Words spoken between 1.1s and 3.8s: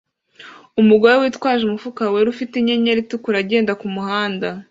witwaje umufuka wera ufite inyenyeri itukura agenda